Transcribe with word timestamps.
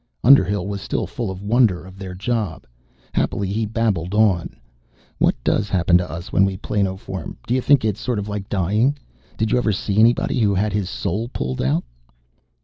Underhill 0.23 0.65
was 0.65 0.81
still 0.81 1.05
full 1.05 1.29
of 1.29 1.41
the 1.41 1.45
wonder 1.45 1.85
of 1.85 1.99
their 1.99 2.15
job. 2.15 2.65
Happily 3.13 3.49
he 3.49 3.67
babbled 3.67 4.15
on, 4.15 4.55
"What 5.19 5.35
does 5.43 5.69
happen 5.69 5.95
to 5.99 6.09
us 6.11 6.31
when 6.33 6.43
we 6.43 6.57
planoform? 6.57 7.35
Do 7.45 7.53
you 7.53 7.61
think 7.61 7.85
it's 7.85 8.01
sort 8.01 8.17
of 8.17 8.27
like 8.27 8.49
dying? 8.49 8.97
Did 9.37 9.51
you 9.51 9.59
ever 9.59 9.71
see 9.71 9.99
anybody 9.99 10.39
who 10.39 10.55
had 10.55 10.73
his 10.73 10.89
soul 10.89 11.27
pulled 11.27 11.61
out?" 11.61 11.83